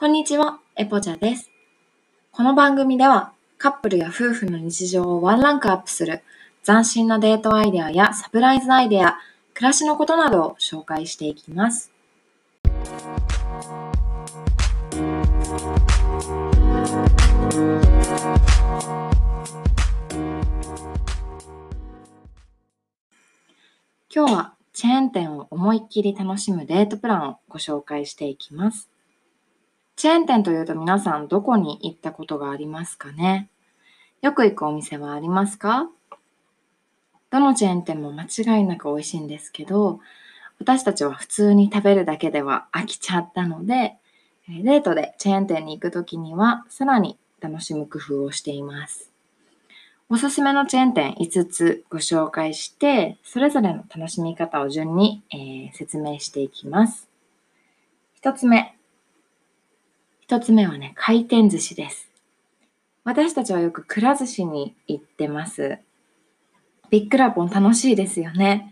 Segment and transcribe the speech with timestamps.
[0.00, 1.50] こんにちは、エポチャです。
[2.30, 6.22] この番組ではカップルや夫婦の日常をワンランクアップする
[6.64, 9.18] 斬新なデートアイデアやサプライズアイデア、
[9.54, 11.90] 暮らしのことなどを紹介していきます。
[24.14, 28.88] 今日はチェーン店を思いっきり楽しむデートプランをご紹介していきます。
[29.98, 33.48] チェーン店というと皆さんどこに行ったことがありますかね？
[34.22, 35.88] よく行くお店はありますか？
[37.30, 39.98] どのチェーン店も間違いなく美味しいんですけど、
[40.60, 43.96] 私たちは普通に食べるだけでは飽きちゃったので、
[44.46, 49.10] デートでチェーン店に行くときにはさらに楽しむ工夫をしています。
[50.08, 57.08] おすすめのチェーン店5つご紹介して、それぞれの楽しみ方を順に、えー、説明していきます。
[58.22, 58.77] 1つ目、
[60.28, 62.10] 一つ目はね、回転寿司です。
[63.02, 65.78] 私たちはよくくら寿司に行ってます。
[66.90, 68.70] ビッグラポン楽しいですよね。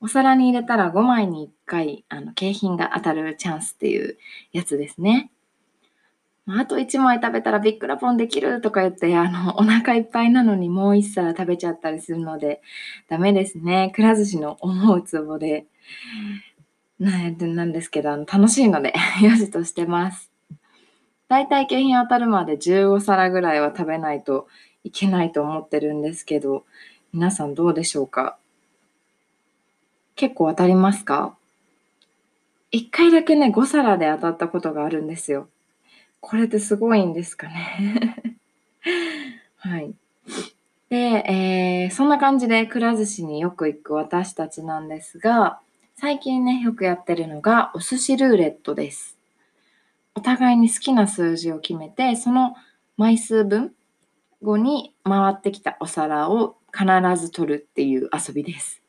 [0.00, 4.18] お皿に入れたら5枚に1回、あの、景品が当たるチャンスっていう
[4.50, 5.30] やつですね。
[6.48, 12.60] あと1枚食べたらビッグラポンできるとか言って、あの、お腹いっぱいなのにもう1皿食べちゃったりするので、
[13.08, 13.92] ダメですね。
[13.94, 15.66] くら寿司の思うツボで、
[16.98, 20.31] なんですけど、あの楽しいので、 よしとしてます。
[21.32, 24.48] 大体景品当たるまで15皿ぐらいは食べないと
[24.84, 26.66] いけないと思ってるんですけど、
[27.14, 28.36] 皆さんどうでしょうか？
[30.14, 31.34] 結構当たりますか？
[32.70, 35.48] 一回だけね、5皿で当たったことがあるんですよ。
[36.20, 38.36] これってすごいんですかね？
[39.56, 39.94] はい。
[40.90, 45.60] で、えー、そんな感じでくら寿司によく行く私たちなんですが、
[45.96, 49.16] 最近ね、よくやってるのがお寿司ルーレットです。
[50.14, 52.54] お互いに好きな数字を決めて、その
[52.96, 53.72] 枚数分
[54.42, 56.86] 後に回ってきたお皿を必
[57.20, 58.82] ず取るっていう遊びです。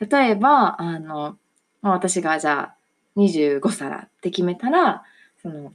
[0.00, 1.36] 例えば、あの、
[1.82, 2.76] 私がじゃあ
[3.16, 5.04] 25皿って決めたら、
[5.42, 5.72] その、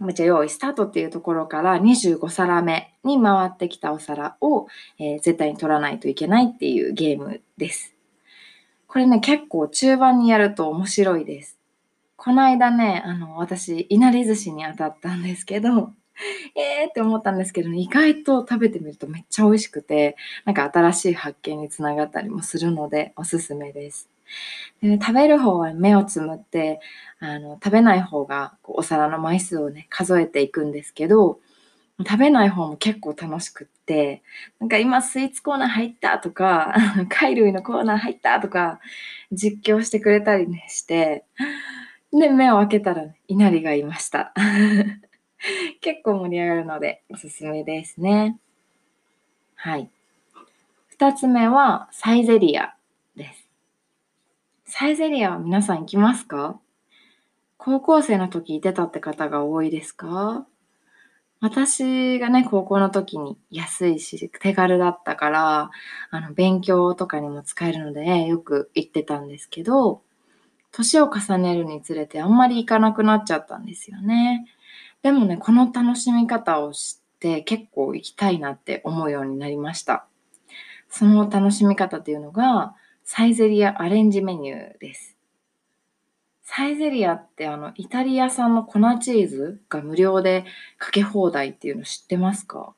[0.00, 4.66] めっちゃ用意スタートっていうところから25皿目に回ってきたお皿を、
[4.98, 7.94] えー、絶対に取らないといけないっていうゲームです。
[8.86, 11.58] これね、結構中盤にやると面白いです。
[12.24, 15.92] この間ね、あの、私、いなり寿司に当たったんですけど、
[16.56, 24.08] えーって思ったんですけど、意外と食べてみるとめっちゃ美味しくて、なんか新しい発見につながったりもするので、おすすめです。
[24.80, 26.80] でね、食べる方は目をつむって、
[27.18, 31.40] あの、食べない方がお皿の枚数をね、数えていくんですけど、
[31.98, 34.22] 食べない方も結構楽しくって、
[34.60, 36.74] なんか今スイーツコーナー入ったとか、
[37.10, 38.80] 貝類のコーナー入ったとか、
[39.30, 41.26] 実況してくれたりねして、
[42.14, 44.32] で、目を開けたら、稲荷がいました。
[45.82, 48.38] 結構盛り上がるので、おすすめですね。
[49.56, 49.90] はい。
[50.88, 52.76] 二つ目は、サイゼリア
[53.16, 53.48] です。
[54.64, 56.60] サイゼリアは皆さん行きますか？
[57.58, 60.46] 高校生の時行ってたって方が多いですか？
[61.40, 65.70] 私がね、高校の時に安いし、手軽だったから、
[66.10, 70.00] あの、勉強とかにも使えるので、よく行ってたんですけど、
[70.76, 74.46] 年を重ねるにつれてあんまり行かなくなっちゃったんですよね。
[75.02, 80.06] でもね、この楽しみ方を知って結構行きたいなって思うようになりました。
[80.88, 82.74] その楽しみ方っていうのが、
[83.04, 85.16] サイゼリアアレンジメニューです。
[86.42, 90.44] サイゼリアってあの、イタリア産の粉チーズが無料で
[90.78, 92.74] かけ放題っていうの知ってますか？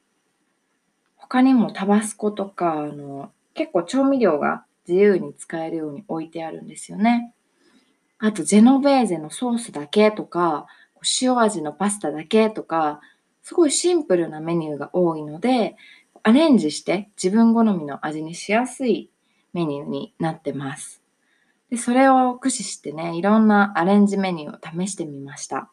[1.16, 7.32] 他にもタバスコとか、あの、結構調味料が自由に使えるように置いてあるんですよね。
[8.18, 10.66] あと、ジェノベーゼのソースだけとか、
[11.20, 13.00] 塩味のパスタだけとか、
[13.42, 15.76] すごいシンプルなメニューが多いので、
[16.22, 19.10] アレンジして自分好みの味にしやすい
[19.52, 21.02] メニューになってます。
[21.70, 25.70] でそれを駆使してね、いろんなアレンジメニューを試してみました。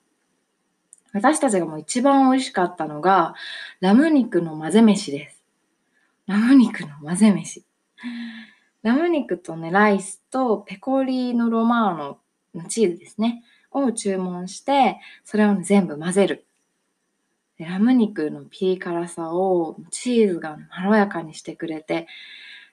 [1.14, 3.36] 私たちがもう一番美味しかったのが、
[3.80, 5.44] ラム肉の混ぜ飯です。
[6.28, 7.64] ラム肉の混ぜ飯。
[8.82, 12.18] ラム肉とね、ライスとペコリーノロマーノ
[12.62, 16.46] チーズですね、を注文して、それを、全部混ぜる。
[17.60, 22.08] ラム肉のピリ辛さをチーズがまろやかにしてくれて、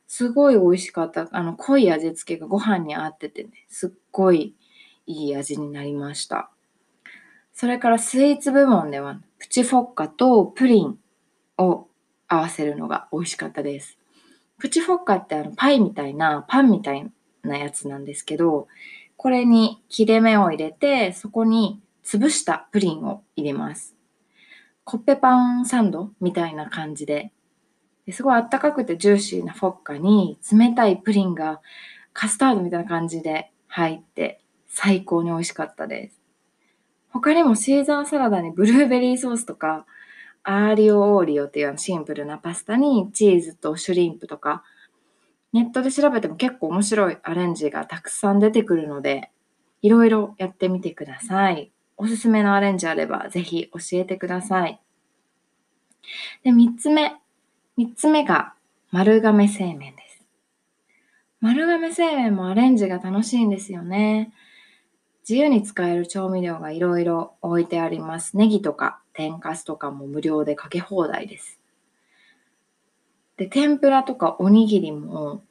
[0.06, 1.28] すごい美味しかった。
[1.30, 4.54] あの、濃い味付けがご飯に合っててね、すっごい
[5.06, 6.50] いい味になりました。
[7.52, 10.98] それからスイーツ部門では、プチフォッカとプリン
[11.58, 11.86] を
[12.26, 13.98] 合わせるのが美味しかったです。
[14.58, 17.10] プチフォッカってあのパイみたいな、パンみたい
[17.42, 18.68] なやつなんですけど、
[19.22, 23.94] これに切れ目を入れて、そこに潰したプリンを入れます。
[24.84, 27.30] コッペパンサンドみたいな感じで。
[28.12, 31.60] すごいあったかくてジューシーなフォッカに冷たいプリンが
[32.14, 36.18] カスタードみたいな感じで入って最高に美味しかったです。
[37.10, 39.84] 他にもシーザーサラダにブルーベリーソースとか
[40.44, 44.64] アーリオオーリオっていうシンプルなパスタにチーズとシュリンプとか
[45.52, 49.30] ネットで調べても結構面白いアレンジがたくさん出てくるので
[49.82, 51.72] いろいろやってみてください。
[51.96, 54.80] おすすめのアレンジあればぜひ教えてください。
[56.42, 57.14] で、三つ目。
[57.76, 58.54] 三つ目が
[58.90, 60.24] 丸亀製麺です。
[61.40, 64.32] 丸亀製麺もアレンジが楽しいんですよね。
[65.28, 68.36] 自由に使える調味料がいろいろ置いてあります。
[68.36, 71.59] ネギとか天かすとかも無料でかけ放題です。
[73.40, 75.42] で、天ぷらとかおにぎりも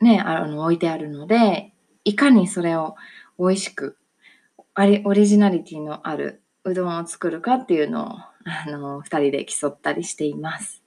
[0.00, 1.72] ね、あの置いてあるので、
[2.02, 2.96] いかにそれを
[3.38, 3.96] 美味しく
[4.74, 8.08] あれオリジナリティのあるうどんを作るかっていうのを、
[8.44, 10.82] あの、二人で競ったりしています。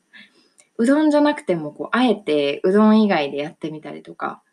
[0.77, 4.43] うどんじゃなくても、こう、あえてうどん以外でやってみたりとか、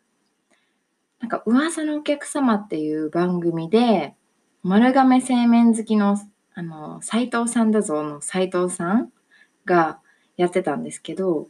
[1.19, 4.15] なんか、噂のお客様っていう番組で、
[4.63, 6.17] 丸亀製麺好きの、
[6.53, 9.11] あの、斎藤さんだぞの斎藤さん
[9.65, 9.99] が
[10.37, 11.49] やってたんですけど、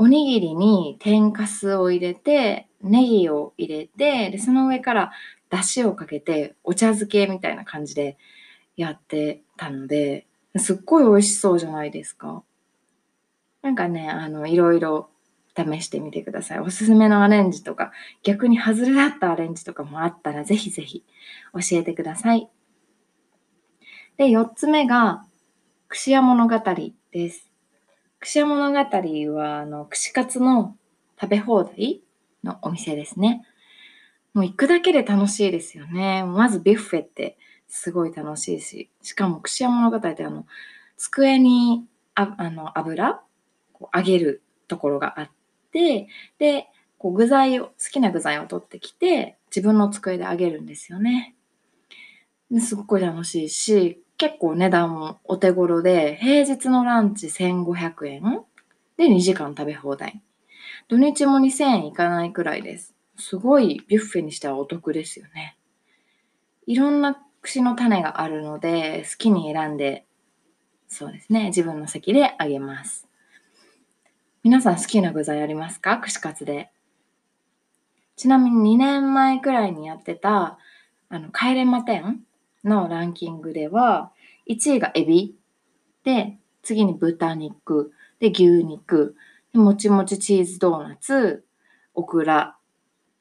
[0.00, 5.12] おにぎりに天かすを入れて、ネギを入れて、で、その上から
[5.50, 8.16] 出汁をかけてお茶漬けみたいな感じで
[8.78, 10.26] やってたので、
[10.56, 12.42] すっごい美味しそうじゃないですか。
[13.60, 15.10] なんかね、あの、いろいろ
[15.54, 16.60] 試してみてください。
[16.60, 17.92] おすすめのアレンジとか、
[18.22, 21.04] 逆に外れだったアレンジとかもあったら、ぜひぜひ
[21.52, 22.48] 教えてください。
[24.16, 25.26] で、4つ目が、
[25.88, 26.58] 串屋物語
[27.12, 27.49] です。
[28.20, 30.76] 串屋物語は、あの、串カツの
[31.18, 32.02] 食べ放題
[32.44, 33.46] のお店ですね。
[34.34, 36.22] もう行くだけで楽しいですよね。
[36.24, 40.46] まずビュッフェってすごい楽しいし、しかも串屋物語ってあの、
[40.98, 43.22] 机にああの油
[43.72, 45.30] こう揚げるところがあっ
[45.72, 46.08] て、
[46.38, 46.68] で、
[46.98, 51.34] こう具材を、好きな具材を取ってきて、自分の机で揚げるんですよね。
[52.50, 58.44] ですごく楽しいし、結構値段もお手頃で、平日のランチ1500円
[58.98, 60.20] で2時間食べ放題。
[60.88, 62.94] 土日も2000円いかないくらいです。
[63.16, 65.56] すごいビュッフェにしてはお得ですよね。
[66.66, 70.04] いろんな串の種があるので、好きに選んで、
[70.86, 73.08] そうですね、自分の席であげます。
[74.42, 75.96] 皆さん好きな具材ありますか？
[75.96, 76.70] 串カツで。
[78.16, 80.58] ちなみに2年前くらいにやってた、
[81.08, 82.20] あの、帰れま店
[82.64, 84.12] のランキングでは、
[84.48, 85.36] 1位がエビ、
[86.04, 89.16] で、次に豚肉、で、牛肉、
[89.52, 91.44] でもちもちチーズドーナツ、
[91.94, 92.56] オクラ、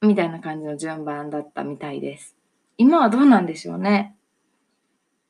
[0.02, 2.36] みたいな感じの順番だったみたいです。
[2.78, 4.16] 今はどうなんでしょうね。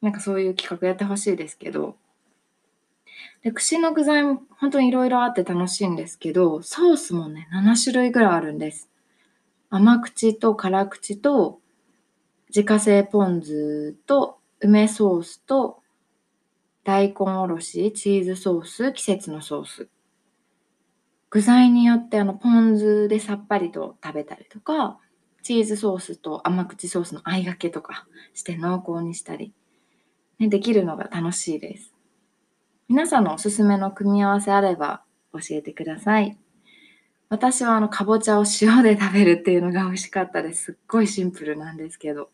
[0.02, 1.98] なんかそういう企画やってほしいですけど。
[3.42, 8.90] で、串の具材も本当にいろいろあって楽しいんですけど、ソースもね、7種類ぐらいあるんです。
[9.70, 11.60] 甘口と辛口と、
[12.50, 15.84] 自家製ポン酢と、梅ソースと、
[16.84, 19.90] 大根おろし、チーズソース、季節のソース。
[21.30, 24.98] 具材によってあのポン酢でさっぱりと食べたりとか、
[25.44, 29.54] チーズソースと甘口ソースの合いがけとかして濃厚にしたり、
[30.40, 31.94] ね、できるのが楽しいです。
[32.88, 35.04] 皆さんのおすすめの組み合わせあれば
[35.34, 36.36] 教えてください。
[37.30, 40.64] 私はあの、かぼちゃを塩で食べるっていうのが美味しかったです。
[40.64, 42.32] すっごいシンプルなんですけど。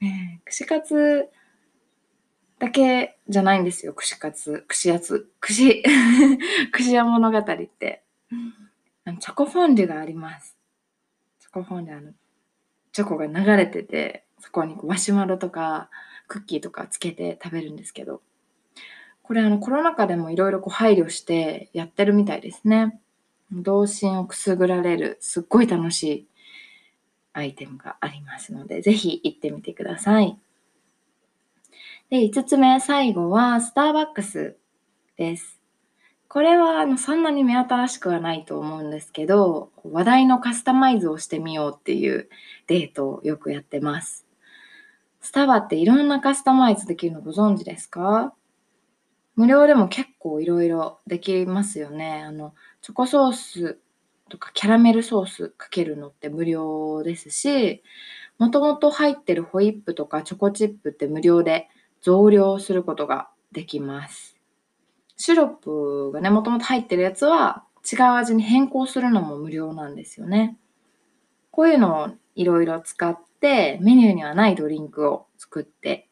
[0.00, 1.28] ね、串カツ
[2.58, 5.82] だけじゃないんですよ、串カツ、串やつ、串、
[6.72, 8.02] 串屋物語って。
[9.04, 10.56] あのチョコフォンデュがあります。
[11.38, 12.12] チョコフォンデュ、あの、
[12.92, 15.90] チョコが流れてて、そこにマシュマロとか
[16.28, 18.22] クッキーとかつけて食べるんですけど、
[19.22, 23.00] これあのコロナ禍でもいろいろ配慮してやってるみたいですね。
[23.52, 26.28] 童心をくすぐられる、すっごい楽しい
[27.32, 30.38] アイテムがありますので、ぜひ行ってみてください。
[32.10, 34.56] で、5つ目、最後は、スターバックス
[35.16, 35.60] です。
[36.28, 42.28] これは、あの、そんなに目新しくはないと思うんですけど、話題のカスタマイズをしてみようっていう
[42.66, 44.26] デートをよくやってます。
[45.20, 48.32] スタバっていろんなカスタマイズできるのご存知ですか？
[49.36, 52.22] 無料でも結構いろいろできますよね。
[52.24, 53.78] あの、チョコソース
[54.30, 57.82] とかキャラメルソースかけるのって無料ですし、
[58.38, 61.68] もともと入ってるホイップとかチョコチップって無料で
[62.00, 64.38] 増量することができます。
[65.18, 70.56] シロップがね、もともと入ってるやつは違う味に変更するのも無料なんですよね。
[71.50, 76.08] こういうのをいろいろ使ってメニューにはないドリンクを作って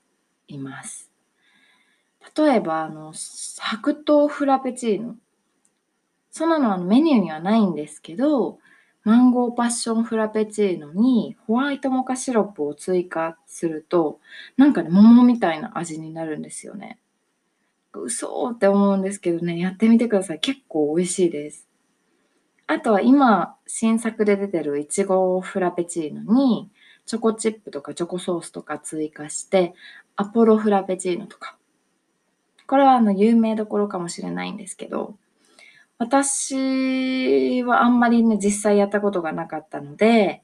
[0.49, 1.11] います。
[2.37, 5.17] 例えば、あの、白桃フラペチーノ。
[6.39, 8.61] そんなのはメニューにはないんですけど、
[9.03, 14.21] マンゴーパッションフラペチーノにホワイトモカシロップを追加すると、
[14.57, 17.01] なんかね、桃みたいな味になるんですよね。
[17.93, 20.39] 嘘って思うんですけどね、やってみてください。
[20.39, 21.67] 結構美味しいです。
[22.69, 26.71] あとは今、新作で出てるいちごフラペチーノに、
[27.05, 29.75] チョコチップとかチョコソースとか追加して、
[30.15, 31.57] アポロフラペチーノとか。
[32.69, 35.17] これはあの有名どころかもしれないんですけど、
[35.99, 40.43] 私はあんまりね、実際やったことがなかったので、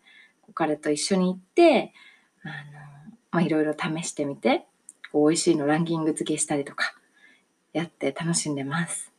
[0.52, 1.92] 彼と一緒に行って、
[2.42, 2.54] あの、
[3.30, 4.66] まあ、いろいろ試してみて、
[5.12, 6.94] こう美味しいのランキング付けしたりとか、
[7.73, 9.12] やって楽しんでます。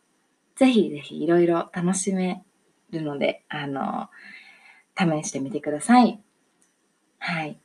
[0.56, 2.44] ぜひぜひいろいろ楽しめ
[2.92, 4.10] るので、あの、
[4.98, 6.22] 試してみてください。
[7.20, 7.58] はい。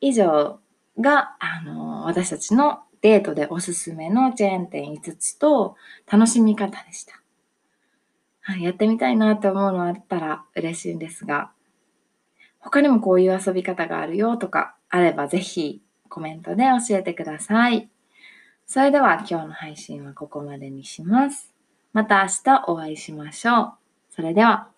[0.00, 0.58] 以上
[0.98, 5.76] が、あの、私たちのデートでおすすめのチェーン店5つと
[6.10, 7.21] 楽しみ方でした。
[8.42, 11.52] はい、やってみたいなって思うのあったら嬉しいんですが、
[12.58, 17.88] 他にもこういう遊び方があるよとかあればぜひコメントで教えてください。
[18.66, 21.52] それでは今日の配信はここまでにします。
[21.92, 23.72] また明日お会いしましょう。
[24.10, 24.71] それでは。